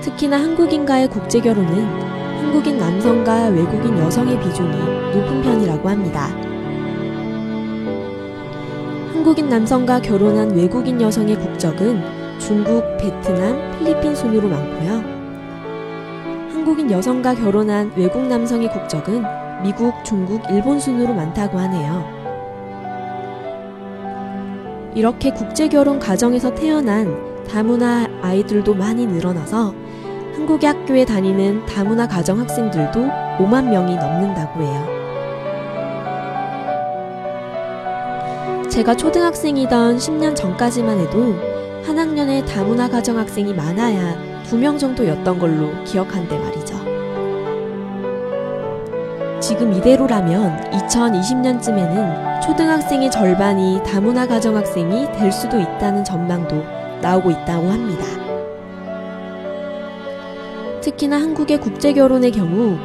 특히나 0.00 0.40
한국인과의 0.40 1.08
국제 1.08 1.40
결혼은 1.40 1.84
한국인 2.38 2.78
남성과 2.78 3.48
외국인 3.48 3.98
여성의 3.98 4.40
비중이 4.40 4.76
높은 5.14 5.42
편이라고 5.42 5.88
합니다. 5.88 6.28
한국인 9.12 9.48
남성과 9.48 10.00
결혼한 10.00 10.56
외국인 10.56 11.00
여성의 11.00 11.38
국적은 11.38 12.02
중국, 12.38 12.82
베트남, 12.98 13.78
필리핀 13.78 14.14
순으로 14.14 14.48
많고요. 14.48 15.20
한국인 16.52 16.90
여성과 16.90 17.34
결혼한 17.34 17.92
외국 17.94 18.26
남성의 18.26 18.70
국적은 18.70 19.22
미국, 19.62 19.92
중국, 20.04 20.42
일본 20.50 20.80
순으로 20.80 21.12
많다고 21.12 21.58
하네요. 21.58 22.20
이렇게 24.94 25.30
국제 25.30 25.68
결혼 25.68 25.98
가정에서 25.98 26.54
태어난 26.54 27.14
다문화 27.46 28.06
아이들도 28.22 28.74
많이 28.74 29.06
늘어나서 29.06 29.74
한국의 30.50 30.68
학교에 30.68 31.04
다니는 31.04 31.64
다문화 31.66 32.08
가정 32.08 32.40
학생들도 32.40 33.00
5만 33.38 33.68
명이 33.68 33.94
넘는다고 33.94 34.62
해요. 34.62 34.84
제가 38.68 38.96
초등학생이던 38.96 39.98
10년 39.98 40.34
전까지만 40.34 40.98
해도 40.98 41.36
한 41.84 41.96
학년에 41.96 42.44
다문화 42.46 42.88
가정 42.88 43.16
학생이 43.18 43.54
많아야 43.54 44.16
2명 44.46 44.76
정도였던 44.78 45.38
걸로 45.38 45.70
기억한데 45.84 46.36
말이죠. 46.36 46.74
지금 49.38 49.72
이대로라면 49.72 50.70
2020년쯤에는 50.72 52.40
초등학생의 52.40 53.12
절반이 53.12 53.82
다문화 53.86 54.26
가정 54.26 54.56
학생이 54.56 55.12
될 55.12 55.30
수도 55.30 55.60
있다는 55.60 56.02
전망도 56.02 56.64
나오고 57.02 57.30
있다고 57.30 57.70
합니다. 57.70 58.29
특히나 60.80 61.20
한국의 61.20 61.60
국제 61.60 61.92
결혼의 61.92 62.32
경우 62.32 62.78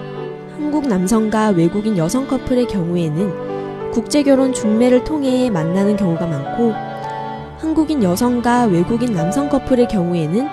한국 0.51 0.87
남성과 0.87 1.49
외국인 1.49 1.97
여성 1.97 2.27
커플의 2.27 2.67
경우에는 2.67 3.91
국제 3.91 4.21
결혼 4.21 4.51
중매를 4.51 5.05
통해 5.05 5.49
만나는 5.49 5.95
경우가 5.95 6.27
많고 6.27 6.73
한국인 7.57 8.03
여성과 8.03 8.65
외국인 8.65 9.13
남성 9.13 9.47
커플의 9.47 9.87
경우에는 9.87 10.47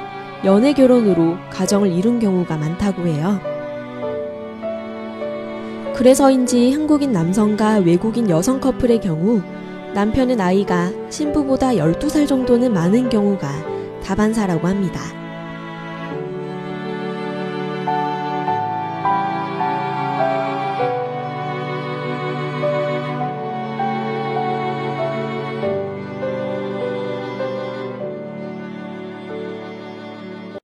연애 0.44 0.72
결혼으로 0.72 1.36
가정을 1.50 1.90
이룬 1.90 2.20
경우가 2.20 2.56
많다고 2.56 3.06
해요. 3.06 3.40
그래서인지 5.94 6.72
한국인 6.72 7.12
남성과 7.12 7.78
외국인 7.78 8.30
여성 8.30 8.60
커플의 8.60 9.00
경우 9.00 9.42
남편의 9.94 10.36
나이가 10.36 10.90
신부보다 11.10 11.72
12살 11.72 12.26
정도는 12.28 12.72
많은 12.72 13.08
경우가 13.08 13.48
다반사라고 14.04 14.68
합니다. 14.68 15.21